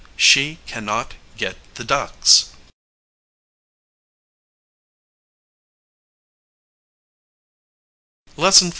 She 0.17 0.57
can 0.65 0.83
not 0.83 1.13
get 1.37 1.57
the 1.75 1.83
ducks 1.83 2.53
LESSON 8.35 8.69
XIV. 8.69 8.69